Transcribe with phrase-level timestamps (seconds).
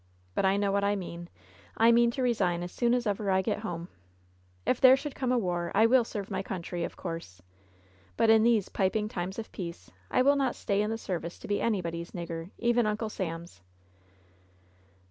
[0.33, 1.29] But I know what I mean.
[1.77, 3.83] I mean to resign as soon as ever I get home.
[3.83, 6.83] 62 LOVE'S BITTEREST CUP "If there should come a war I will serve my country,
[6.83, 7.39] of course;
[8.17, 11.47] but in these ^piping times of peace^ I will not stay in the service to
[11.47, 13.61] be anybody's nigger, even Uncle Sam's!"